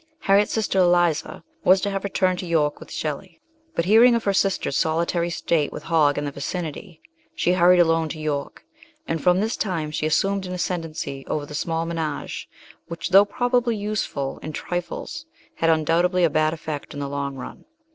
Harriet's 0.21 0.51
sister, 0.53 0.79
Eliza, 0.79 1.43
was 1.63 1.79
to 1.79 1.91
have 1.91 2.03
returned 2.03 2.39
to 2.39 2.47
York 2.47 2.79
with 2.79 2.89
Shelley; 2.91 3.39
but 3.75 3.85
hearing 3.85 4.15
of 4.15 4.23
her 4.23 4.33
sister's 4.33 4.75
solitary 4.75 5.29
state 5.29 5.71
with 5.71 5.83
Hogg 5.83 6.17
in 6.17 6.25
the 6.25 6.31
vicinity, 6.31 6.99
she 7.35 7.53
hurried 7.53 7.79
alone 7.79 8.09
to 8.09 8.19
York, 8.19 8.65
and 9.07 9.21
from 9.21 9.39
this 9.39 9.55
time 9.55 9.91
she 9.91 10.07
assumed 10.07 10.47
an 10.47 10.53
ascendency 10.53 11.23
over 11.27 11.41
SHELLEY. 11.41 11.41
51 11.43 11.47
the 11.49 11.53
small 11.53 11.85
menage 11.85 12.49
which, 12.87 13.09
though 13.11 13.25
probably 13.25 13.75
useful 13.77 14.39
in 14.41 14.53
trifles, 14.53 15.27
had 15.57 15.69
undoubtedly 15.69 16.23
a 16.23 16.31
bad 16.31 16.51
effect 16.55 16.95
in 16.95 16.99
the 16.99 17.07
long 17.07 17.35
ruu. 17.35 17.63